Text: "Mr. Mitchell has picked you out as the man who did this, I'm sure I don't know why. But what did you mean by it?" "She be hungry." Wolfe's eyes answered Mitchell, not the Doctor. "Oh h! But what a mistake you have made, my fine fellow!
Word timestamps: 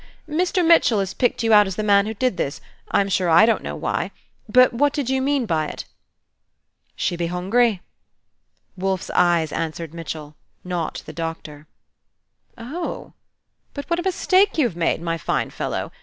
"Mr. 0.27 0.65
Mitchell 0.65 0.97
has 0.97 1.13
picked 1.13 1.43
you 1.43 1.53
out 1.53 1.67
as 1.67 1.75
the 1.75 1.83
man 1.83 2.07
who 2.07 2.15
did 2.15 2.35
this, 2.35 2.59
I'm 2.89 3.07
sure 3.07 3.29
I 3.29 3.45
don't 3.45 3.61
know 3.61 3.75
why. 3.75 4.09
But 4.49 4.73
what 4.73 4.93
did 4.93 5.11
you 5.11 5.21
mean 5.21 5.45
by 5.45 5.67
it?" 5.67 5.85
"She 6.95 7.15
be 7.15 7.27
hungry." 7.27 7.81
Wolfe's 8.75 9.11
eyes 9.11 9.51
answered 9.51 9.93
Mitchell, 9.93 10.35
not 10.63 11.03
the 11.05 11.13
Doctor. 11.13 11.67
"Oh 12.57 13.09
h! 13.09 13.13
But 13.75 13.89
what 13.91 13.99
a 13.99 14.03
mistake 14.03 14.57
you 14.57 14.65
have 14.65 14.75
made, 14.75 15.03
my 15.03 15.19
fine 15.19 15.51
fellow! 15.51 15.91